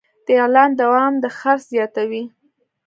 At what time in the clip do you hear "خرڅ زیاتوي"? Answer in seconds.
1.37-2.23